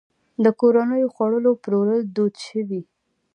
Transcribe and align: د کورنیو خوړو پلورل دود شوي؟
د 0.43 0.45
کورنیو 0.59 1.11
خوړو 1.15 1.51
پلورل 1.63 2.01
دود 2.15 2.35
شوي؟ 2.47 2.81